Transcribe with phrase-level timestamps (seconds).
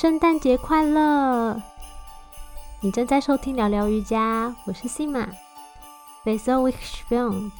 [0.00, 1.60] 圣诞节快乐！
[2.78, 5.26] 你正在收听聊聊瑜伽，我是 Sima。
[6.24, 7.50] Wesołych świąt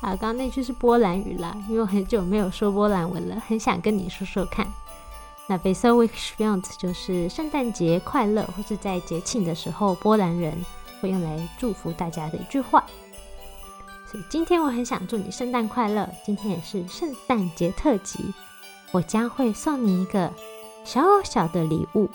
[0.00, 4.66] 啊，刚刚那句是波兰语啦，因为我很久没有说波兰文了，很想跟你说说看。
[5.46, 10.60] 那 Wesołych świąt 就是圣诞节快乐，或是在节庆的时候，波兰人
[11.00, 12.84] 会用来祝福大家的一句话。
[14.10, 16.10] 所以今天我很想祝你圣诞快乐。
[16.26, 18.34] 今天也是圣诞节特辑，
[18.90, 20.32] 我将会送你一个
[20.84, 22.08] 小小的礼物，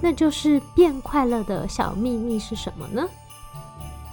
[0.00, 3.06] 那就是变快乐的小秘密是什么呢？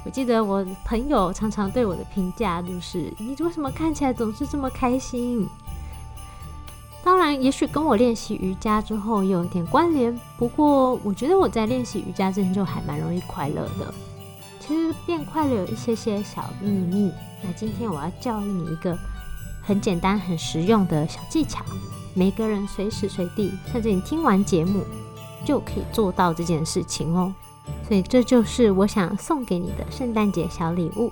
[0.06, 5.48] 我记得我朋友常常对我的评价就是：“你为什么看起来总是这么开心？”
[7.06, 10.18] 当然，也许跟我练习瑜伽之后有一点关联。
[10.38, 13.94] 不过，我觉得我在练习瑜伽之前就还蛮容易快乐的。
[14.60, 17.12] 其实变快乐有一些些小秘密。
[17.42, 18.98] 那今天我要教你一个
[19.62, 21.64] 很简单、很实用的小技巧，
[22.14, 24.84] 每个人随时随地，甚至你听完节目
[25.46, 27.34] 就可以做到这件事情哦。
[27.88, 31.12] 所以这就是我想送给你的圣诞节小礼物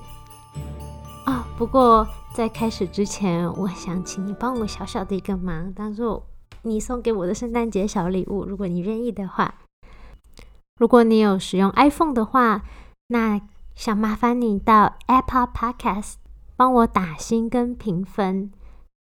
[1.26, 1.48] 啊！
[1.58, 6.26] 不过在开始之前，我想请你帮我小小的一个忙，当做
[6.64, 8.46] 你送给我的圣诞节小礼物。
[8.46, 9.56] 如果你愿意的话，
[10.78, 12.64] 如果你有使用 iPhone 的话，
[13.08, 13.40] 那
[13.76, 16.16] 想麻烦你到 Apple Podcast
[16.58, 18.52] 帮我打星跟评分，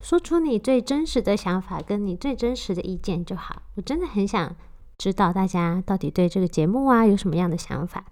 [0.04, 3.62] 说出你最真实的想法跟你最真实的意见就好。
[3.74, 4.54] 我真的很想。
[4.96, 8.04] 知道大家到底对这个节目啊有什么样的想法？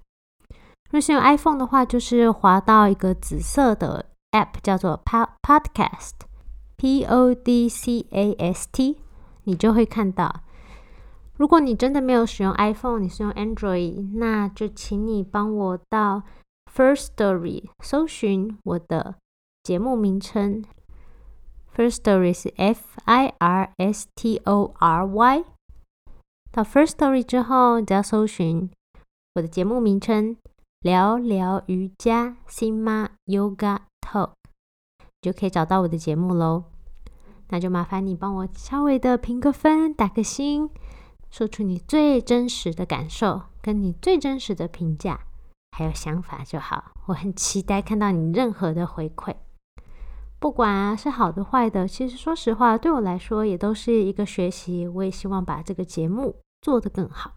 [0.49, 8.99] 如果是用 iPhone 的话，就是滑到一个紫色的 App，叫做 Podcast，P O D C A S T，
[9.45, 10.41] 你就会看到。
[11.37, 16.25] 如果你真的没有使用 iPhone，你是用 Android，那就请你帮我到
[16.75, 19.15] First Story 搜寻我的
[19.63, 20.65] 节目名称。
[21.75, 25.45] First Story 是 F I R S T O R Y。
[26.51, 28.71] 到 First Story 之后，只要搜寻
[29.35, 30.37] 我的节目名称
[30.85, 34.33] “聊聊瑜伽 ”（Sima Yoga Talk），
[35.23, 36.65] 就可以找到我的节目喽。
[37.49, 40.69] 那就麻烦你帮我稍微的评个分，打个星，
[41.31, 45.21] 说出你最真实的感受，跟你最真实的评价，
[45.71, 46.93] 还有想法就好。
[47.07, 49.37] 我很期待看到你任何的回馈，
[50.43, 51.87] 不管是好的坏的。
[51.87, 54.89] 其实说实话，对我来说也都是一个学习。
[54.89, 56.37] 我也希望把这个节目。
[56.61, 57.33] 做得更好。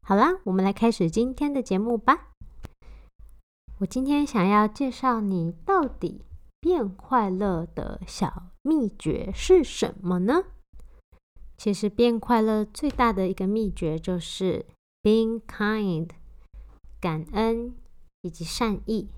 [0.00, 2.28] 好啦，我们来开始今天的节目吧。
[3.80, 6.24] 我今天想要介绍你到底
[6.60, 10.44] 变快乐的小秘诀是什么呢？
[11.58, 14.64] 其实变快乐最大的一个秘诀就是
[15.02, 16.08] being kind，
[16.98, 17.74] 感恩
[18.22, 19.10] 以及善意。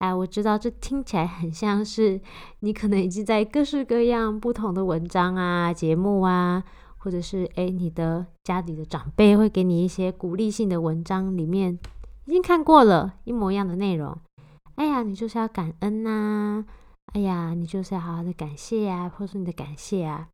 [0.00, 2.20] 哎，我知道这听起来很像是
[2.58, 6.62] 你可能已经在各式各样不同的文章啊、节目啊。
[7.02, 11.78] 或者是哎，你的家里的长辈会给你一些鼓励性的文章，里面
[12.26, 14.14] 已经看过了一模一样的内容。
[14.74, 16.62] 哎呀，你就是要感恩呐！
[17.14, 20.28] 哎呀，你就是要好好的感谢呀，或者说你的感谢啊。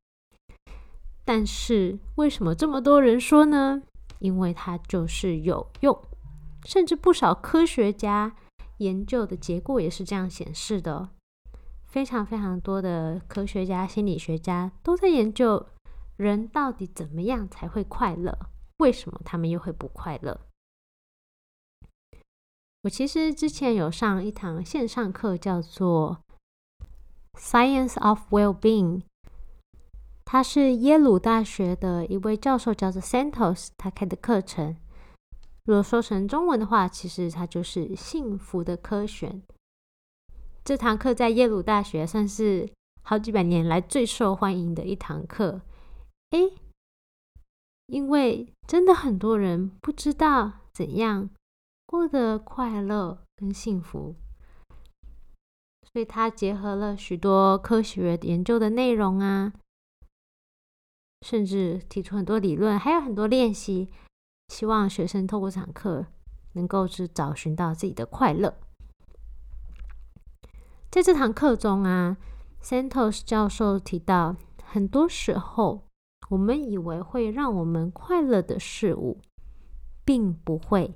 [1.25, 3.83] 但是为什么这么多人说呢？
[4.19, 5.97] 因为它就是有用，
[6.65, 8.35] 甚至不少科学家
[8.79, 11.11] 研究的结果也是这样显示的。
[11.85, 15.67] 非常非常多的科学家、心理学家都在研究。
[16.17, 18.39] 人到底怎么样才会快乐？
[18.79, 20.41] 为什么他们又会不快乐？
[22.83, 26.19] 我其实之前有上一堂线上课，叫做
[27.39, 29.01] 《Science of Well-being》，
[30.25, 34.77] 他是耶鲁大学的一位教授，叫做 Santos，他开的课程。
[35.67, 39.43] 如果说成中文的话，其实它就是幸福的科学。
[40.65, 42.71] 这堂课在耶鲁大学算是
[43.03, 45.63] 好几百年来最受欢迎的一堂课。
[46.31, 46.39] 哎，
[47.87, 51.31] 因为真的很多人不知道怎样
[51.85, 54.15] 过得快乐跟幸福，
[55.93, 59.53] 所以它结合了许多科学研究的内容啊，
[61.23, 63.89] 甚至提出很多理论，还有很多练习，
[64.49, 66.07] 希望学生透过这堂课
[66.53, 68.55] 能够去找寻到自己的快乐。
[70.91, 72.17] 在这堂课中啊
[72.63, 75.83] ，Santos 教授提到，很多时候。
[76.29, 79.21] 我们以为会让我们快乐的事物，
[80.05, 80.93] 并不会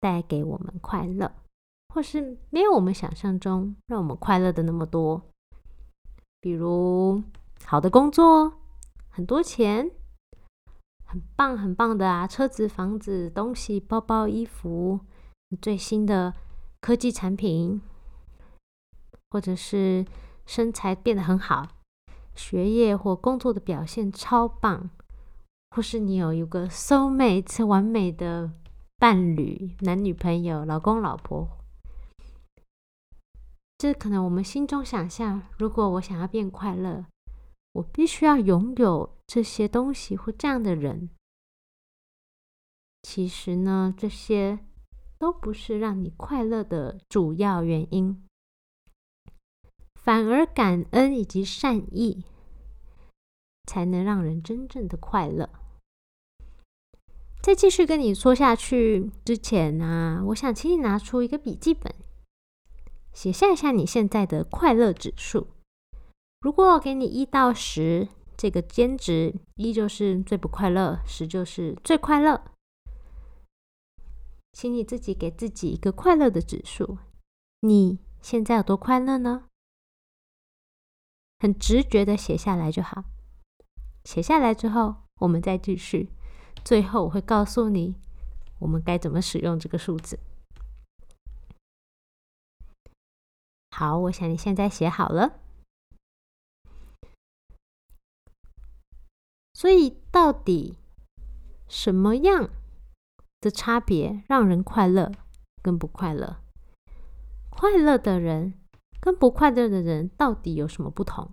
[0.00, 1.30] 带给我们快乐，
[1.94, 5.22] 或是没有我们想象中让我们快乐的那么多。
[6.40, 7.22] 比如
[7.64, 8.54] 好的工作、
[9.08, 9.88] 很多钱、
[11.06, 15.00] 很棒很棒的啊车子、房子、东西、包包、衣服、
[15.62, 16.34] 最新的
[16.80, 17.80] 科技产品，
[19.30, 20.04] 或者是
[20.44, 21.68] 身材变得很好。
[22.34, 24.90] 学业或工作的表现超棒，
[25.70, 28.52] 或是你有一个 soul mate 完美的
[28.98, 31.48] 伴侣、男女朋友、老公老婆，
[33.78, 37.06] 这可能我们心中想象，如果我想要变快乐，
[37.72, 41.10] 我必须要拥有这些东西或这样的人。
[43.02, 44.58] 其实呢，这些
[45.18, 48.22] 都不是让你快乐的主要原因。
[49.94, 52.24] 反而感恩以及善意，
[53.64, 55.50] 才能让人真正的快乐。
[57.42, 61.94] 在继续跟你说下去之前呢，我想请你拿出一个笔记本，
[63.12, 65.48] 写下一下你现在的快乐指数。
[66.40, 72.44] 如果给你一到十，这个兼职，一就是最不快乐，十就是最快乐，
[74.52, 76.98] 请你自己给自己一个快乐的指数。
[77.60, 79.44] 你现在有多快乐呢？
[81.38, 83.04] 很直觉的写下来就好。
[84.04, 86.10] 写下来之后，我们再继续。
[86.64, 87.96] 最后我会告诉你，
[88.58, 90.18] 我们该怎么使用这个数字。
[93.70, 95.40] 好，我想你现在写好了。
[99.56, 100.76] 所以，到底
[101.66, 102.50] 什么样
[103.40, 105.10] 的差别让人快乐
[105.62, 106.36] 跟不快乐？
[107.48, 108.52] 快乐的人。
[108.98, 111.30] 跟不快乐的人到底有什么不同？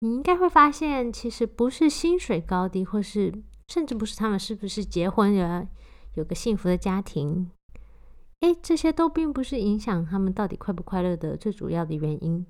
[0.00, 3.32] 你应该会发现，其实不是薪水高低，或是
[3.68, 5.66] 甚至不是他们是不是结婚了，
[6.14, 7.50] 有个幸福的家庭，
[8.40, 12.46] 哎，这些都并不是影响他们到底快不快乐的最主要的原因。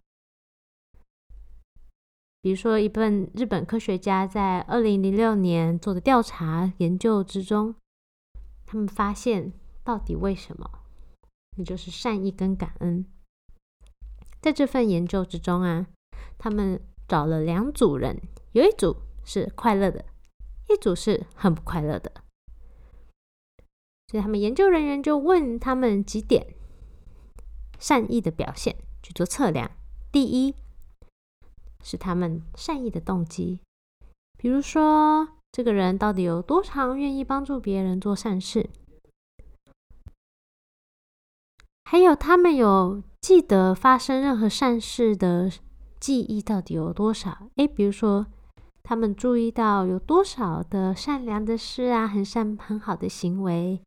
[2.47, 7.75] 比如说，一份日本科学家在二零零六年做的调查研究之中，
[8.65, 9.53] 他们发现，
[9.83, 10.71] 到底为什么？
[11.57, 13.05] 那就是善意跟感恩。
[14.41, 15.89] 在这份研究之中啊，
[16.39, 18.23] 他们找了两组人，
[18.53, 20.05] 有一组是快乐的，
[20.69, 22.13] 一组是很不快乐的。
[24.07, 26.55] 所以他们研究人员就问他们几点
[27.81, 29.69] 善意的表现去做测量。
[30.13, 30.55] 第一
[31.87, 33.61] 是他们善意的动机，
[34.37, 38.69] 比如说这个人到底有多长愿意帮助别人做善事，
[41.85, 43.03] 还有他们有。
[43.27, 45.51] 记得发生任何善事的
[45.99, 47.49] 记忆到底有多少？
[47.57, 48.25] 诶，比如说，
[48.85, 53.83] 他们注意到有多少的善良的事啊，很善很好的行为，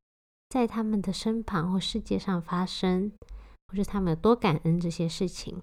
[0.50, 3.14] 在他们的身旁或世界上发生，
[3.70, 5.62] 或是他们有多感恩这些事情。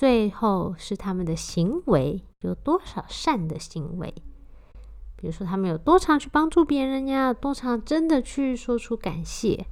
[0.00, 4.14] 最后是他们的行为有多少善的行为，
[5.14, 9.66] 比如说他们有多常去帮助别人呀，多常真的去说出感谢。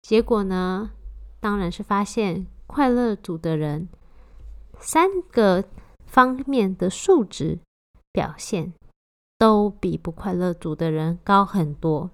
[0.00, 0.92] 结果呢，
[1.40, 3.88] 当然是发现快乐组的人
[4.78, 5.64] 三个
[6.06, 7.58] 方面的数值
[8.12, 8.72] 表现
[9.36, 12.12] 都比不快乐组的人高很多。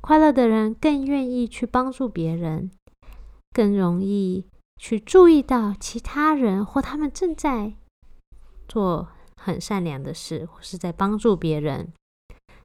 [0.00, 2.70] 快乐的人更愿意去帮助别人，
[3.52, 4.46] 更容易
[4.76, 7.74] 去注意到其他人或他们正在
[8.68, 11.92] 做很善良的事，或是在帮助别人，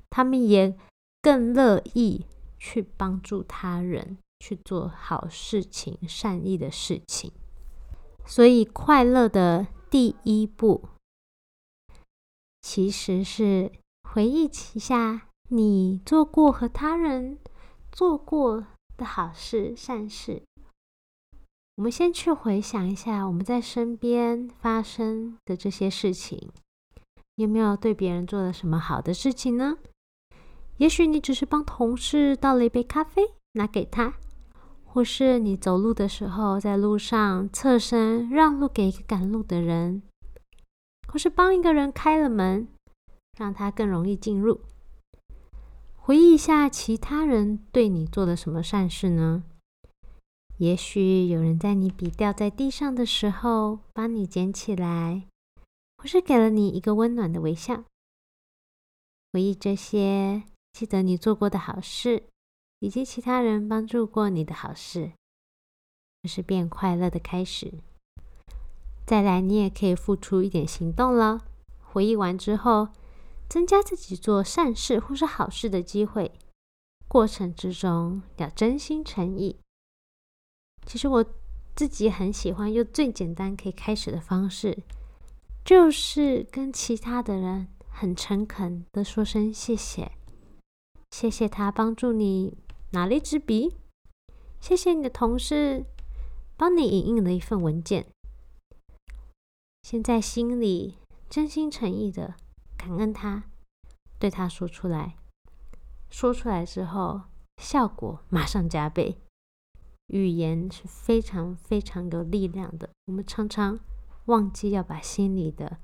[0.09, 0.77] 他们也
[1.21, 2.25] 更乐意
[2.57, 4.17] 去帮助他人。
[4.39, 7.31] 去做好事情、善意的事情，
[8.23, 10.89] 所以快乐的第一步，
[12.61, 13.71] 其实是
[14.03, 17.39] 回忆一下你做过和他人
[17.91, 20.43] 做过的好事、善事。
[21.77, 26.49] 我们先去回想一下我们在身边发生的这些事情，
[27.35, 29.77] 有没有对别人做了什么好的事情呢？
[30.77, 33.21] 也许你只是帮同事倒了一杯咖啡，
[33.53, 34.15] 拿给他。
[34.85, 40.01] 或是你走路的时候，在路上侧身让路给一个赶路的人，
[41.07, 42.67] 或是帮一个人开了门，
[43.37, 44.61] 让他更容易进入。
[45.95, 49.43] 回忆一下其他人对你做了什么善事呢？
[50.57, 55.23] 也许有人在你笔掉在地上的时候帮你捡起来，
[55.97, 57.83] 或是给了你一个温暖的微笑。
[59.33, 62.23] 回忆这些，记得你做过的好事。
[62.79, 65.13] 以及其他人帮助过你的好事，
[66.21, 67.73] 这是变快乐的开始。
[69.03, 71.43] 再来，你也可以付出一点行动了。
[71.81, 72.89] 回忆完之后，
[73.49, 76.33] 增加自己做善事或是好事的机会。
[77.07, 79.57] 过程之中要真心诚意。
[80.87, 81.25] 其实我
[81.75, 84.85] 自己很喜欢用最简单可以开始的方式，
[85.65, 90.13] 就是跟其他的人很诚恳的说声谢谢，
[91.11, 92.57] 谢谢他帮助你。
[92.91, 93.75] 拿了一支笔，
[94.61, 95.83] 谢谢你的同事
[96.55, 98.07] 帮你影印了一份文件，
[99.83, 100.95] 先在心里
[101.29, 102.35] 真心诚意的
[102.77, 103.43] 感恩他，
[104.17, 105.17] 对他说出来。
[106.09, 107.23] 说出来之后，
[107.61, 109.17] 效果马上加倍。
[110.07, 113.79] 语言是非常非常有力量的，我们常常
[114.25, 115.77] 忘记要把心里的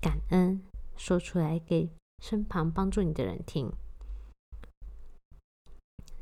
[0.00, 0.62] 感恩
[0.96, 1.90] 说出来，给
[2.22, 3.72] 身旁帮助你的人听。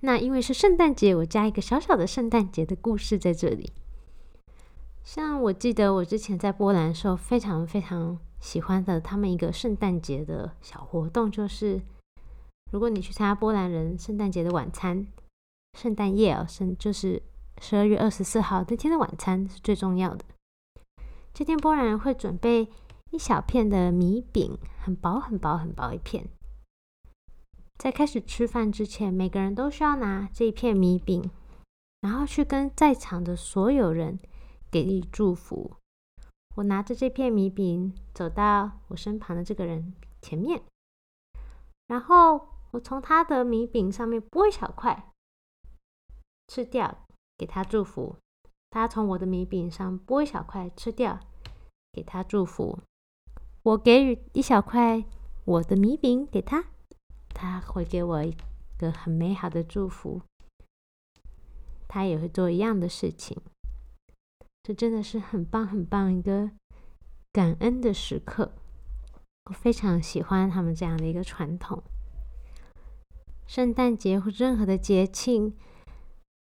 [0.00, 3.72] 那因为是圣诞节，我加一个小小的圣诞节的故事在这里。
[5.02, 11.80] 像我记得我之前在波兰的时候，非常非常喜欢的他们一个圣诞节的小活动，就是
[12.70, 15.06] 如果你去参加波兰人圣诞节的晚餐，
[15.74, 17.22] 圣诞夜哦，圣就是
[17.60, 20.24] 十二月二十四号那天的晚餐是最重要的。
[21.32, 22.70] 这天波兰人会准备
[23.10, 26.28] 一小片的米饼，很薄很薄很薄一片。
[27.76, 31.28] 在开始吃饭之前，每个人都需要拿这一片米饼，
[32.00, 34.18] 然后去跟在场的所有人
[34.70, 35.72] 给予祝福。
[36.54, 40.62] 我拿着这片米饼走到我身旁的这个人前面，
[41.88, 45.12] 然后我从他的米饼上面剥一小块
[46.48, 48.16] 吃掉，给他祝福。
[48.70, 51.20] 他从我的米饼上剥一小块吃掉，
[51.92, 52.80] 给他祝福。
[53.62, 55.04] 我给予一小块
[55.44, 56.64] 我的米饼给他。
[57.32, 58.36] 他会给我一
[58.78, 60.20] 个很美好的祝福，
[61.88, 63.36] 他也会做一样的事情。
[64.62, 66.50] 这真的是很棒很棒一个
[67.32, 68.52] 感恩的时刻，
[69.46, 71.82] 我非常喜欢他们这样的一个传统。
[73.46, 75.56] 圣诞节或任何的节庆，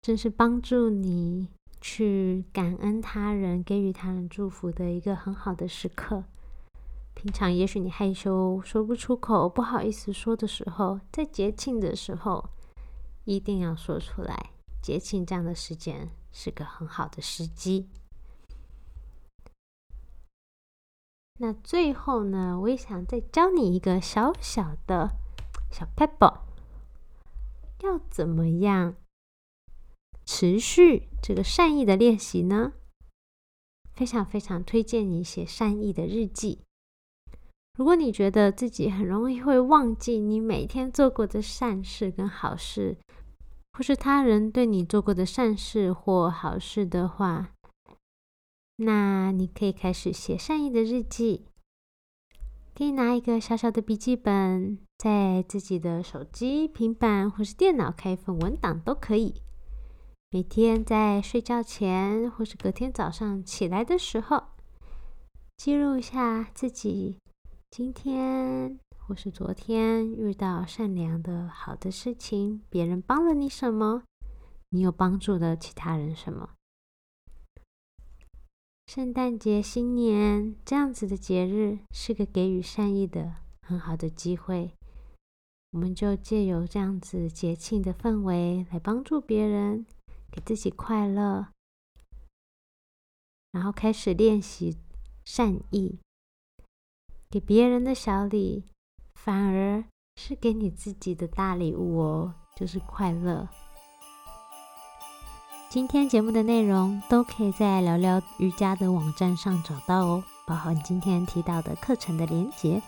[0.04, 1.48] 正是帮助你
[1.80, 6.24] 去感恩他人、给予他人祝福的一个很好的时刻。
[7.14, 12.50] 平常也许你害羞说不出口，不好意思说的时候，在节庆的时候
[13.24, 14.50] 一定要说出来。
[14.82, 17.88] 节庆这样的时间是个很好的时机。
[21.38, 25.12] 那最后呢，我也想再教你一个小小的
[25.70, 26.40] 小 pebble，
[27.80, 28.96] 要怎么样
[30.24, 32.72] 持续这个善意的练习呢？
[33.94, 36.60] 非常非常推荐你写善意的日记。
[37.78, 42.96] 如果你觉得自己很容易会忘记你每天做过的善事跟好事，
[43.72, 47.52] 或是他人对你做过的善事或好事的话，
[48.76, 51.46] 那你可以开始写善意的日记。
[52.76, 59.42] 可以拿一个小小的笔记本，在自己的手机、平板或是电脑开一份文档都可以。
[60.34, 64.42] 每天在睡觉前或是隔天早上起来的时候，
[65.56, 67.18] 记录一下自己。
[67.70, 74.02] 今天或是昨天遇到善良的好的事情，别人帮了你什么？
[74.70, 76.50] 你又帮助了其他人什么？
[78.88, 84.72] 圣诞节、新年这样子的节日是个给予善意的很好的机会，
[85.70, 89.86] 我们就借由这样子节庆的氛围来帮助别人，
[90.34, 91.46] 给自己快乐，
[93.52, 94.76] 然后开始练习
[95.24, 96.00] 善意。
[97.30, 98.64] 给别人的小礼，
[99.14, 99.84] 反而
[100.16, 103.48] 是给你自己的大礼物哦，就是快乐。
[105.70, 112.82] 今天节目的内容都可以在聊聊瑜伽的网站上找到哦，包含今天提到的课程的连接，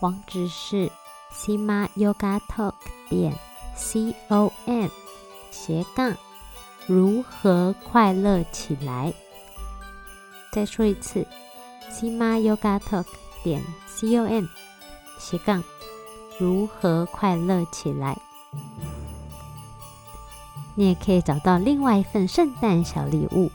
[0.00, 0.90] 网址是
[1.30, 2.74] sima yoga talk
[3.10, 3.36] 点
[3.76, 4.88] c o m
[5.50, 6.14] 斜杠
[6.86, 9.12] 如何快乐起来。
[10.52, 11.26] 再说一次
[11.90, 13.06] ，sima yoga talk。
[13.42, 14.44] 点 com
[15.18, 15.62] 斜杠
[16.38, 18.18] 如何快乐起来？
[20.74, 23.50] 你也可以找到另外一份圣诞小礼物，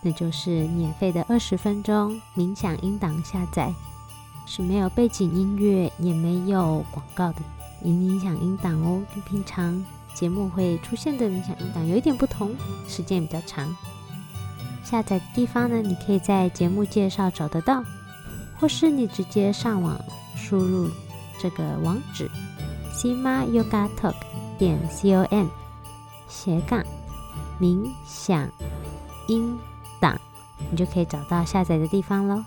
[0.00, 3.72] 那就是免费的二十分钟冥想音档下载，
[4.44, 7.38] 是没有背景音乐也没有广告的
[7.84, 12.54] 冥想音档哦，跟平常节目会出现的冥想音档有一点不同，
[12.86, 13.74] 时间比较长。
[14.84, 17.82] 下载的地方呢，你可以在节目介绍找得到。
[18.60, 20.00] 或是你直接上网
[20.36, 20.88] 输入
[21.36, 22.30] 这个网址
[22.94, 24.14] ：sima yoga talk
[24.56, 25.48] 点 com
[26.28, 26.80] 斜杠
[27.60, 28.48] 冥想
[29.26, 29.58] 音
[30.00, 30.16] 档，
[30.70, 32.44] 你就可以找到下载的地方喽。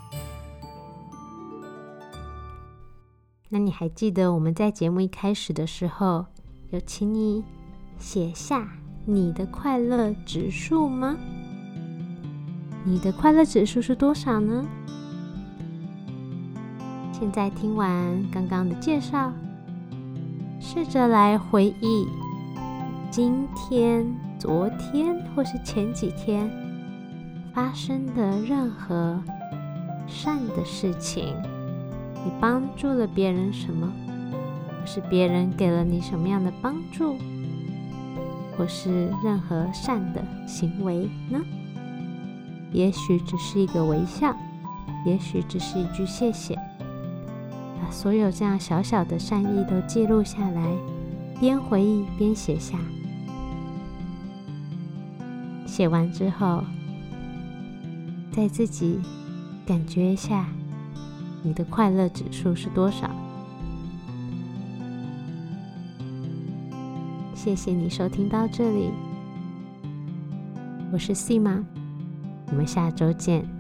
[3.50, 6.26] 那你还记得我们在节目一开始的时候，
[6.70, 7.44] 有请你
[7.98, 8.68] 写下
[9.06, 11.18] 你的快乐指数吗？
[12.84, 14.66] 你的快乐指数是多少呢？
[17.12, 19.32] 现在听完刚刚的介绍，
[20.60, 22.06] 试着来回忆
[23.10, 24.06] 今天、
[24.38, 26.50] 昨天或是前几天
[27.54, 29.20] 发生的任何
[30.08, 31.34] 善的事情，
[32.24, 33.92] 你帮助了别人什么，
[34.86, 37.16] 是别人给了你什么样的帮助，
[38.58, 41.40] 或是任何善的行为呢？
[42.72, 44.36] 也许只是一个微笑，
[45.06, 46.56] 也许只是一句谢谢。
[47.82, 50.76] 把所有这样小小的善意都记录下来，
[51.40, 52.78] 边回忆边写下。
[55.66, 56.64] 写完之后，
[58.32, 59.00] 再自己
[59.66, 60.48] 感觉一下，
[61.44, 63.10] 你的快乐指数是多少？
[67.46, 68.90] 谢谢你收听到这里，
[70.92, 71.64] 我是 C 妈？
[72.48, 73.55] 我们下周见。